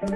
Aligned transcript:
Hola, 0.00 0.06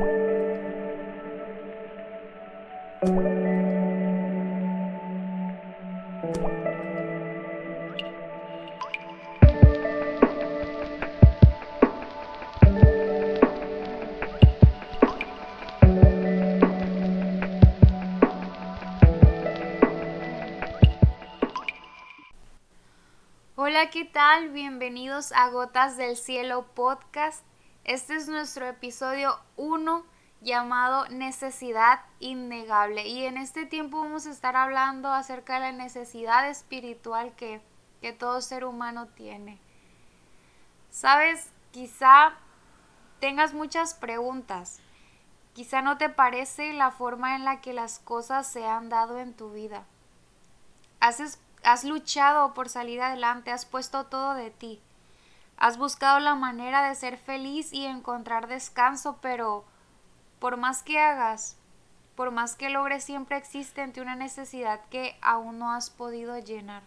¿qué 23.91 24.05
tal? 24.05 24.51
Bienvenidos 24.51 25.33
a 25.33 25.49
Gotas 25.49 25.97
del 25.97 26.17
Cielo 26.17 26.67
podcast. 26.75 27.45
Este 27.85 28.15
es 28.15 28.29
nuestro 28.29 28.69
episodio 28.69 29.41
1 29.57 30.05
llamado 30.41 31.09
Necesidad 31.09 32.01
Innegable. 32.21 33.09
Y 33.09 33.25
en 33.25 33.37
este 33.37 33.67
tiempo 33.67 33.99
vamos 33.99 34.27
a 34.27 34.31
estar 34.31 34.55
hablando 34.55 35.13
acerca 35.13 35.55
de 35.55 35.61
la 35.61 35.73
necesidad 35.73 36.49
espiritual 36.49 37.35
que, 37.35 37.61
que 38.01 38.13
todo 38.13 38.41
ser 38.41 38.65
humano 38.65 39.09
tiene. 39.09 39.59
Sabes, 40.91 41.51
quizá 41.73 42.35
tengas 43.19 43.53
muchas 43.53 43.95
preguntas. 43.95 44.79
Quizá 45.53 45.83
no 45.83 45.99
te 45.99 46.09
parece 46.09 46.73
la 46.73 46.93
forma 46.93 47.35
en 47.35 47.45
la 47.45 47.61
que 47.61 47.73
las 47.73 47.99
cosas 47.99 48.47
se 48.47 48.65
han 48.65 48.91
dado 48.91 49.19
en 49.19 49.35
tu 49.35 49.51
vida. 49.51 49.85
Has, 51.01 51.41
has 51.65 51.83
luchado 51.83 52.55
por 52.55 52.69
salir 52.69 53.03
adelante, 53.03 53.51
has 53.51 53.67
puesto 53.67 54.07
todo 54.07 54.35
de 54.35 54.53
ti. 54.53 54.81
Has 55.63 55.79
buscado 55.79 56.19
la 56.19 56.35
manera 56.35 56.89
de 56.89 56.97
ser 56.97 57.17
feliz 57.17 57.73
y 57.73 57.87
encontrar 57.87 58.49
descanso, 58.49 59.19
pero 59.23 59.65
por 60.41 60.57
más 60.57 60.83
que 60.83 60.99
hagas, 60.99 61.57
por 62.17 62.33
más 62.33 62.57
que 62.57 62.69
logres, 62.69 63.05
siempre 63.05 63.37
existe 63.37 63.81
ante 63.81 64.01
una 64.01 64.17
necesidad 64.17 64.81
que 64.91 65.17
aún 65.23 65.61
no 65.61 65.71
has 65.71 65.89
podido 65.89 66.37
llenar. 66.37 66.83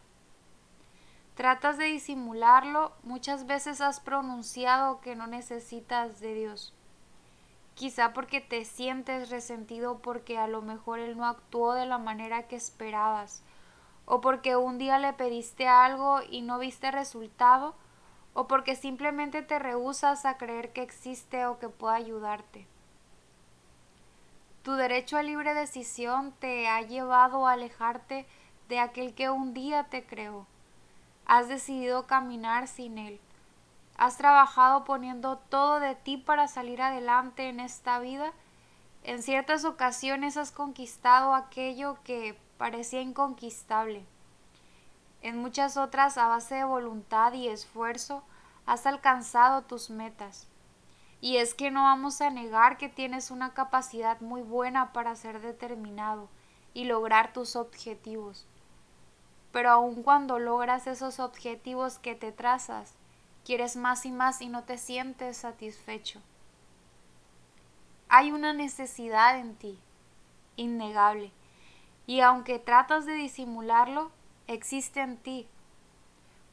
Tratas 1.36 1.78
de 1.78 1.86
disimularlo, 1.86 2.92
muchas 3.04 3.48
veces 3.48 3.80
has 3.80 4.02
pronunciado 4.02 5.00
que 5.00 5.16
no 5.16 5.26
necesitas 5.26 6.20
de 6.20 6.34
Dios. 6.34 6.74
Quizá 7.76 8.12
porque 8.12 8.42
te 8.42 8.66
sientes 8.66 9.30
resentido 9.30 10.00
porque 10.00 10.38
a 10.38 10.50
lo 10.50 10.62
mejor 10.62 11.00
Él 11.00 11.16
no 11.16 11.26
actuó 11.26 11.76
de 11.76 11.86
la 11.86 11.98
manera 11.98 12.50
que 12.50 12.58
esperabas, 12.58 13.42
o 14.06 14.20
porque 14.20 14.58
un 14.58 14.78
día 14.78 15.00
le 15.00 15.14
pediste 15.14 15.66
algo 15.66 16.20
y 16.30 16.42
no 16.42 16.60
viste 16.60 16.92
resultado, 16.92 17.74
o 18.36 18.48
porque 18.48 18.76
simplemente 18.76 19.42
te 19.42 19.58
rehusas 19.58 20.26
a 20.26 20.38
creer 20.38 20.74
que 20.74 20.84
existe 20.84 21.48
o 21.48 21.58
que 21.58 21.70
pueda 21.70 21.96
ayudarte. 21.96 22.68
Tu 24.62 24.74
derecho 24.74 25.18
a 25.18 25.24
libre 25.24 25.54
decisión 25.54 26.34
te 26.34 26.68
ha 26.68 26.82
llevado 26.82 27.48
a 27.48 27.54
alejarte 27.54 28.28
de 28.68 28.80
aquel 28.80 29.16
que 29.16 29.30
un 29.30 29.54
día 29.54 29.86
te 29.86 30.06
creó. 30.06 30.46
Has 31.26 31.48
decidido 31.48 32.08
caminar 32.08 32.68
sin 32.68 32.98
él. 32.98 33.22
Has 33.98 34.18
trabajado 34.18 34.84
poniendo 34.84 35.38
todo 35.38 35.80
de 35.80 35.96
ti 35.96 36.18
para 36.18 36.50
salir 36.50 36.82
adelante 36.82 37.48
en 37.48 37.62
esta 37.62 38.00
vida. 38.00 38.34
En 39.04 39.24
ciertas 39.24 39.64
ocasiones 39.64 40.36
has 40.36 40.52
conquistado 40.52 41.34
aquello 41.34 41.98
que 42.04 42.38
parecía 42.58 43.02
inconquistable. 43.02 44.06
En 45.26 45.40
muchas 45.40 45.76
otras, 45.76 46.20
a 46.20 46.28
base 46.28 46.54
de 46.54 46.66
voluntad 46.66 47.34
y 47.34 47.48
esfuerzo, 47.48 48.22
has 48.68 48.86
alcanzado 48.86 49.64
tus 49.64 49.90
metas. 49.90 50.48
Y 51.20 51.38
es 51.38 51.56
que 51.56 51.72
no 51.72 51.82
vamos 51.82 52.22
a 52.22 52.30
negar 52.30 52.78
que 52.78 52.90
tienes 52.90 53.32
una 53.32 53.56
capacidad 53.56 54.22
muy 54.22 54.44
buena 54.44 54.94
para 54.94 55.16
ser 55.16 55.42
determinado 55.42 56.30
y 56.76 56.84
lograr 56.84 57.34
tus 57.34 57.56
objetivos. 57.56 58.46
Pero 59.52 59.72
aun 59.72 60.04
cuando 60.04 60.38
logras 60.38 60.86
esos 60.86 61.20
objetivos 61.20 61.98
que 61.98 62.14
te 62.14 62.32
trazas, 62.32 62.94
quieres 63.44 63.78
más 63.78 64.06
y 64.06 64.12
más 64.12 64.44
y 64.44 64.48
no 64.48 64.62
te 64.64 64.78
sientes 64.78 65.38
satisfecho. 65.38 66.22
Hay 68.10 68.32
una 68.32 68.54
necesidad 68.54 69.40
en 69.40 69.56
ti, 69.56 69.80
innegable, 70.56 71.32
y 72.06 72.20
aunque 72.20 72.60
tratas 72.60 73.08
de 73.08 73.14
disimularlo, 73.14 74.12
existe 74.48 75.02
en 75.02 75.18
ti 75.18 75.48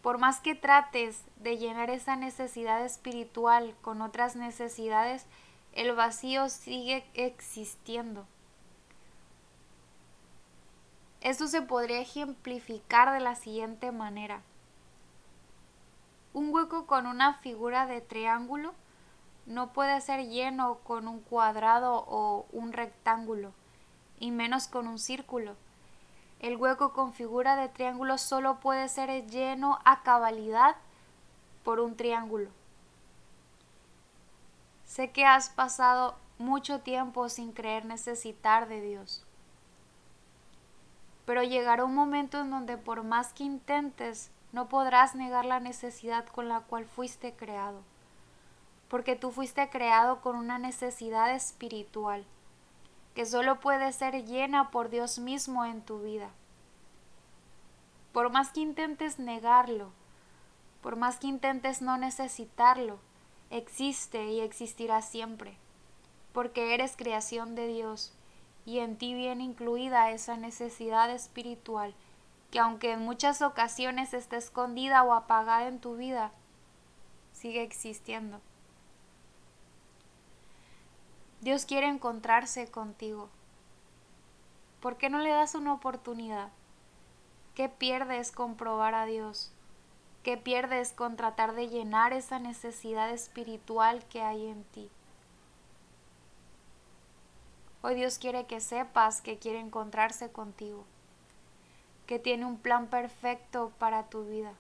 por 0.03 0.19
más 0.19 0.41
que 0.41 0.57
trates 0.57 1.23
de 1.37 1.59
llenar 1.59 1.89
esa 1.89 2.17
necesidad 2.17 2.85
espiritual 2.85 3.75
con 3.83 4.03
otras 4.03 4.35
necesidades, 4.35 5.27
el 5.73 5.95
vacío 5.95 6.49
sigue 6.49 7.05
existiendo. 7.15 8.27
Esto 11.21 11.47
se 11.47 11.63
podría 11.63 12.01
ejemplificar 12.01 13.13
de 13.13 13.21
la 13.21 13.37
siguiente 13.37 13.93
manera. 13.93 14.43
Un 16.35 16.53
hueco 16.53 16.87
con 16.87 17.07
una 17.07 17.35
figura 17.35 17.87
de 17.87 18.01
triángulo 18.01 18.75
no 19.47 19.73
puede 19.73 20.01
ser 20.01 20.27
lleno 20.27 20.79
con 20.83 21.07
un 21.07 21.21
cuadrado 21.21 22.05
o 22.09 22.47
un 22.51 22.73
rectángulo, 22.73 23.53
y 24.19 24.33
menos 24.33 24.67
con 24.67 24.89
un 24.89 24.99
círculo. 24.99 25.55
El 26.43 26.57
hueco 26.57 26.93
con 26.93 27.13
figura 27.13 27.55
de 27.55 27.69
triángulo 27.69 28.19
solo 28.19 28.59
puede 28.59 28.89
ser 28.89 29.27
lleno 29.29 29.79
a 29.85 30.03
cabalidad 30.03 30.75
por 31.63 31.79
un 31.79 31.97
triángulo. 31.97 32.51
Sé 34.85 35.13
que 35.13 35.25
has 35.25 35.51
pasado 35.51 36.17
mucho 36.39 36.81
tiempo 36.81 37.29
sin 37.29 37.53
creer 37.53 37.85
necesitar 37.85 38.69
de 38.69 38.81
Dios. 38.81 39.25
Pero 41.27 41.45
llegará 41.45 41.85
un 41.85 41.95
momento 41.95 42.41
en 42.41 42.51
donde 42.51 42.77
por 42.77 43.05
más 43.05 43.33
que 43.33 43.45
intentes, 43.45 44.33
no 44.51 44.69
podrás 44.69 45.15
negar 45.15 45.45
la 45.45 45.61
necesidad 45.61 46.27
con 46.27 46.49
la 46.49 46.61
cual 46.61 46.87
fuiste 46.87 47.35
creado. 47.35 47.83
Porque 48.89 49.15
tú 49.15 49.31
fuiste 49.31 49.71
creado 49.71 50.21
con 50.21 50.35
una 50.35 50.59
necesidad 50.59 51.33
espiritual 51.33 52.27
que 53.15 53.27
solo 53.27 53.61
puede 53.61 53.93
ser 53.93 54.25
llena 54.25 54.71
por 54.71 54.89
Dios 54.89 55.19
mismo 55.19 55.65
en 55.65 55.83
tu 55.83 56.01
vida. 56.01 56.31
Por 58.13 58.31
más 58.31 58.51
que 58.51 58.61
intentes 58.61 59.19
negarlo, 59.19 59.91
por 60.83 60.97
más 60.97 61.19
que 61.19 61.27
intentes 61.27 61.83
no 61.83 61.97
necesitarlo, 61.97 62.99
existe 63.51 64.31
y 64.31 64.41
existirá 64.41 65.03
siempre, 65.03 65.57
porque 66.33 66.75
eres 66.75 66.97
creación 66.97 67.55
de 67.55 67.69
Dios 67.69 68.13
y 68.65 68.79
en 68.79 68.97
ti 68.97 69.15
viene 69.15 69.45
incluida 69.45 70.11
esa 70.11 70.37
necesidad 70.37 71.11
espiritual 71.11 71.95
que 72.53 72.59
aunque 72.59 72.93
en 72.93 73.01
muchas 73.01 73.41
ocasiones 73.41 74.13
esté 74.13 74.37
escondida 74.37 75.03
o 75.05 75.15
apagada 75.15 75.69
en 75.69 75.81
tu 75.81 75.97
vida, 75.97 76.33
sigue 77.33 77.63
existiendo. 77.63 78.43
Dios 81.43 81.67
quiere 81.67 81.89
encontrarse 81.89 82.71
contigo. 82.71 83.29
¿Por 84.81 84.97
qué 84.97 85.11
no 85.11 85.19
le 85.19 85.31
das 85.31 85.57
una 85.57 85.75
oportunidad? 85.75 86.51
¿Qué 87.57 87.69
pierdes 87.69 88.31
con 88.31 88.55
probar 88.55 88.95
a 88.95 89.07
Dios? 89.07 89.51
¿Qué 90.23 90.37
pierdes 90.37 90.93
con 90.93 91.17
tratar 91.17 91.57
de 91.57 91.67
llenar 91.67 92.13
esa 92.13 92.39
necesidad 92.39 93.11
espiritual 93.11 94.05
que 94.05 94.23
hay 94.23 94.47
en 94.47 94.63
ti? 94.63 94.89
Hoy 97.83 97.97
Dios 97.97 98.19
quiere 98.19 98.47
que 98.47 98.61
sepas 98.61 99.21
que 99.21 99.39
quiere 99.39 99.59
encontrarse 99.59 100.31
contigo, 100.31 100.85
que 102.07 102.21
tiene 102.21 102.47
un 102.47 102.57
plan 102.57 102.87
perfecto 102.87 103.73
para 103.81 104.05
tu 104.05 104.25
vida 104.25 104.55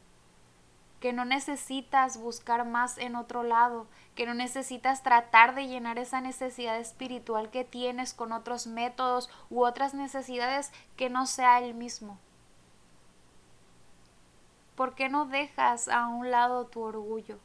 que 1.02 1.12
no 1.12 1.24
necesitas 1.24 2.16
buscar 2.16 2.64
más 2.64 2.96
en 2.96 3.16
otro 3.16 3.42
lado, 3.42 3.88
que 4.14 4.24
no 4.24 4.34
necesitas 4.34 5.02
tratar 5.02 5.56
de 5.56 5.66
llenar 5.66 5.98
esa 5.98 6.20
necesidad 6.20 6.78
espiritual 6.78 7.50
que 7.50 7.64
tienes 7.64 8.14
con 8.14 8.30
otros 8.30 8.68
métodos 8.68 9.28
u 9.50 9.64
otras 9.64 9.94
necesidades 9.94 10.70
que 10.96 11.10
no 11.10 11.26
sea 11.26 11.58
el 11.58 11.74
mismo. 11.74 12.20
¿Por 14.76 14.94
qué 14.94 15.08
no 15.08 15.24
dejas 15.24 15.88
a 15.88 16.06
un 16.06 16.30
lado 16.30 16.66
tu 16.66 16.82
orgullo? 16.82 17.40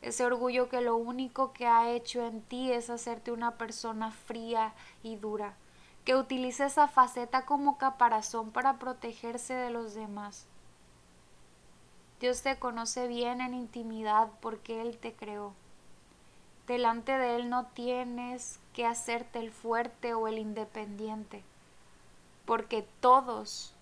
Ese 0.00 0.24
orgullo 0.24 0.68
que 0.68 0.82
lo 0.82 0.94
único 0.94 1.52
que 1.52 1.66
ha 1.66 1.90
hecho 1.90 2.24
en 2.24 2.42
ti 2.42 2.70
es 2.70 2.90
hacerte 2.90 3.32
una 3.32 3.58
persona 3.58 4.12
fría 4.12 4.72
y 5.02 5.16
dura, 5.16 5.56
que 6.04 6.14
utiliza 6.14 6.66
esa 6.66 6.86
faceta 6.86 7.44
como 7.44 7.76
caparazón 7.76 8.52
para 8.52 8.78
protegerse 8.78 9.52
de 9.52 9.70
los 9.70 9.94
demás. 9.94 10.46
Dios 12.22 12.42
te 12.42 12.56
conoce 12.56 13.08
bien 13.08 13.40
en 13.40 13.52
intimidad 13.52 14.28
porque 14.40 14.80
Él 14.80 14.96
te 14.96 15.12
creó. 15.12 15.54
Delante 16.68 17.18
de 17.18 17.34
Él 17.34 17.50
no 17.50 17.66
tienes 17.66 18.60
que 18.74 18.86
hacerte 18.86 19.40
el 19.40 19.50
fuerte 19.50 20.14
o 20.14 20.28
el 20.28 20.38
independiente, 20.38 21.42
porque 22.46 22.86
todos 23.00 23.74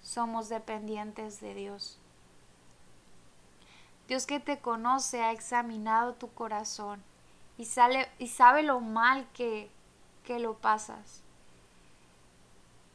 somos 0.00 0.48
dependientes 0.48 1.40
de 1.40 1.56
Dios. 1.56 1.98
Dios 4.06 4.26
que 4.26 4.38
te 4.38 4.60
conoce 4.60 5.20
ha 5.20 5.32
examinado 5.32 6.14
tu 6.14 6.32
corazón 6.34 7.02
y, 7.58 7.66
y 8.20 8.28
sabe 8.28 8.62
lo 8.62 8.78
mal 8.78 9.26
que, 9.34 9.68
que 10.22 10.38
lo 10.38 10.54
pasas. 10.54 11.23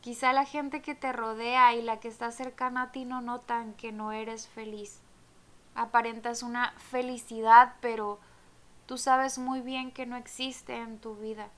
Quizá 0.02 0.32
la 0.32 0.46
gente 0.46 0.82
que 0.82 0.96
te 0.96 1.12
rodea 1.12 1.74
y 1.76 1.82
la 1.82 2.00
que 2.00 2.08
está 2.08 2.32
cercana 2.32 2.84
a 2.84 2.92
ti 2.92 3.04
no 3.04 3.20
notan 3.22 3.74
que 3.74 3.92
no 3.92 4.12
eres 4.14 4.48
feliz. 4.48 5.02
Aparentas 5.76 6.42
una 6.42 6.72
felicidad, 6.78 7.76
pero 7.82 8.20
tú 8.86 8.98
sabes 8.98 9.38
muy 9.38 9.62
bien 9.62 9.92
que 9.92 10.06
no 10.06 10.16
existe 10.16 10.78
en 10.78 11.00
tu 11.00 11.16
vida. 11.16 11.50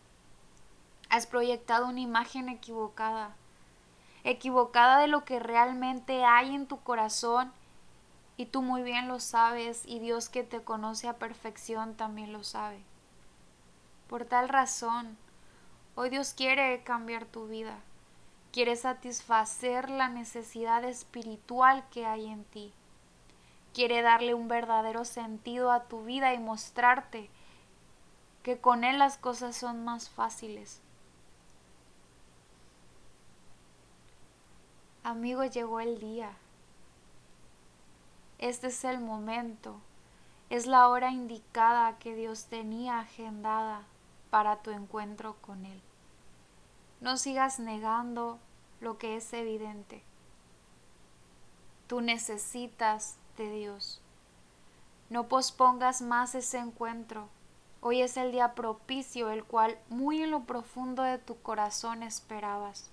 Has 1.10 1.28
proyectado 1.28 1.88
una 1.88 2.00
imagen 2.00 2.50
equivocada, 2.50 3.36
equivocada 4.24 5.00
de 5.00 5.08
lo 5.08 5.24
que 5.24 5.40
realmente 5.40 6.24
hay 6.26 6.56
en 6.56 6.66
tu 6.66 6.82
corazón 6.82 7.52
y 8.38 8.48
tú 8.48 8.64
muy 8.64 8.82
bien 8.82 9.08
lo 9.08 9.20
sabes 9.20 9.84
y 9.86 10.00
Dios 10.00 10.30
que 10.30 10.44
te 10.44 10.64
conoce 10.64 11.08
a 11.08 11.18
perfección 11.18 11.96
también 11.96 12.34
lo 12.34 12.44
sabe. 12.44 12.82
Por 14.08 14.26
tal 14.26 14.50
razón, 14.50 15.18
hoy 15.96 16.10
Dios 16.10 16.34
quiere 16.34 16.82
cambiar 16.84 17.26
tu 17.26 17.48
vida, 17.48 17.78
quiere 18.52 18.76
satisfacer 18.76 19.90
la 19.90 20.10
necesidad 20.10 20.84
espiritual 20.84 21.84
que 21.90 22.06
hay 22.06 22.28
en 22.28 22.44
ti, 22.44 22.74
quiere 23.74 24.02
darle 24.02 24.34
un 24.34 24.48
verdadero 24.48 25.06
sentido 25.06 25.72
a 25.72 25.86
tu 25.86 26.04
vida 26.04 26.34
y 26.34 26.40
mostrarte 26.40 27.30
que 28.44 28.60
con 28.60 28.84
Él 28.84 29.00
las 29.00 29.18
cosas 29.18 29.56
son 29.56 29.84
más 29.86 30.10
fáciles. 30.10 30.82
Amigo, 35.04 35.44
llegó 35.46 35.80
el 35.80 36.00
día. 36.00 36.32
Este 38.38 38.68
es 38.68 38.84
el 38.84 39.00
momento. 39.00 39.80
Es 40.50 40.68
la 40.68 40.90
hora 40.90 41.12
indicada 41.12 41.98
que 41.98 42.16
Dios 42.16 42.46
tenía 42.46 43.00
agendada 43.00 43.84
para 44.30 44.58
tu 44.58 44.72
encuentro 44.72 45.38
con 45.42 45.66
Él. 45.66 45.82
No 47.02 47.18
sigas 47.18 47.60
negando 47.60 48.40
lo 48.80 49.00
que 49.00 49.16
es 49.16 49.34
evidente. 49.34 50.04
Tú 51.88 52.00
necesitas 52.00 53.18
de 53.38 53.52
Dios. 53.52 54.02
No 55.10 55.28
pospongas 55.28 56.04
más 56.04 56.36
ese 56.36 56.60
encuentro. 56.60 57.28
Hoy 57.82 58.02
es 58.02 58.18
el 58.18 58.32
día 58.32 58.54
propicio, 58.54 59.32
el 59.32 59.44
cual 59.44 59.80
muy 59.90 60.22
en 60.22 60.30
lo 60.30 60.42
profundo 60.44 61.02
de 61.02 61.18
tu 61.18 61.42
corazón 61.42 62.04
esperabas. 62.04 62.92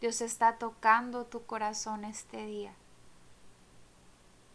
Dios 0.00 0.20
está 0.20 0.58
tocando 0.58 1.24
tu 1.26 1.46
corazón 1.46 2.04
este 2.04 2.44
día. 2.44 2.74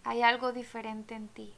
Hay 0.04 0.22
algo 0.22 0.52
diferente 0.52 1.16
en 1.16 1.30
ti. 1.30 1.54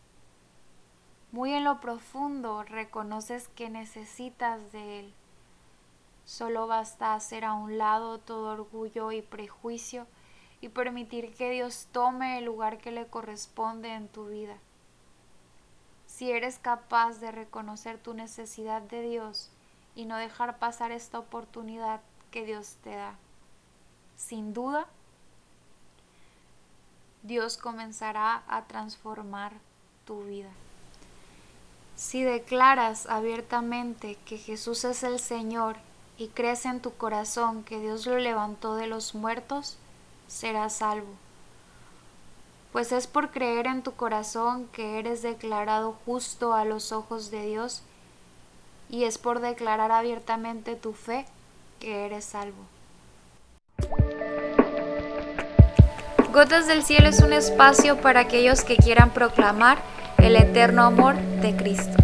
Muy 1.31 1.53
en 1.53 1.63
lo 1.63 1.79
profundo 1.79 2.61
reconoces 2.61 3.47
que 3.47 3.71
necesitas 3.71 4.71
de 4.71 4.99
Él. 4.99 5.13
Solo 6.29 6.67
basta 6.67 7.15
hacer 7.15 7.43
a 7.43 7.53
un 7.53 7.79
lado 7.79 8.19
todo 8.19 8.51
orgullo 8.51 9.11
y 9.11 9.23
prejuicio 9.23 10.05
y 10.61 10.69
permitir 10.69 11.33
que 11.33 11.49
Dios 11.49 11.87
tome 11.91 12.37
el 12.37 12.45
lugar 12.45 12.77
que 12.77 12.91
le 12.91 13.07
corresponde 13.07 13.95
en 13.95 14.07
tu 14.07 14.27
vida. 14.27 14.55
Si 16.05 16.29
eres 16.29 16.59
capaz 16.59 17.19
de 17.19 17.31
reconocer 17.31 17.97
tu 17.97 18.13
necesidad 18.13 18.83
de 18.83 19.01
Dios 19.01 19.49
y 19.95 20.05
no 20.05 20.17
dejar 20.17 20.59
pasar 20.59 20.91
esta 20.91 21.17
oportunidad 21.17 21.99
que 22.29 22.45
Dios 22.45 22.75
te 22.83 22.91
da 22.91 23.15
sin 24.15 24.53
duda, 24.53 24.85
Dios 27.23 27.57
comenzará 27.57 28.43
a 28.47 28.65
transformar 28.65 29.53
tu 30.05 30.25
vida. 30.25 30.51
Si 31.95 32.21
declaras 32.21 33.07
abiertamente 33.07 34.15
que 34.27 34.37
Jesús 34.37 34.83
es 34.83 35.01
el 35.01 35.17
Señor 35.17 35.88
y 36.19 36.27
crees 36.27 36.65
en 36.65 36.81
tu 36.81 36.93
corazón 36.93 37.63
que 37.63 37.79
Dios 37.79 38.05
lo 38.05 38.19
levantó 38.19 38.75
de 38.75 38.87
los 38.87 39.15
muertos, 39.15 39.77
serás 40.27 40.73
salvo. 40.73 41.07
Pues 42.73 42.91
es 42.91 43.07
por 43.07 43.31
creer 43.31 43.67
en 43.67 43.81
tu 43.81 43.93
corazón 43.93 44.67
que 44.73 44.99
eres 44.99 45.21
declarado 45.21 45.95
justo 46.05 46.53
a 46.53 46.65
los 46.65 46.91
ojos 46.91 47.31
de 47.31 47.45
Dios 47.45 47.83
y 48.89 49.05
es 49.05 49.17
por 49.17 49.39
declarar 49.39 49.93
abiertamente 49.93 50.75
tu 50.75 50.91
fe 50.91 51.25
que 51.79 52.05
eres 52.05 52.25
salvo. 52.25 52.65
Gotas 56.33 56.67
del 56.67 56.83
Cielo 56.83 57.07
es 57.07 57.21
un 57.21 57.31
espacio 57.31 58.01
para 58.01 58.19
aquellos 58.19 58.63
que 58.65 58.75
quieran 58.75 59.11
proclamar 59.11 59.79
el 60.17 60.35
eterno 60.35 60.83
amor 60.83 61.15
de 61.15 61.55
Cristo. 61.55 61.97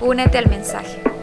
Únete 0.00 0.38
al 0.38 0.48
mensaje. 0.48 1.15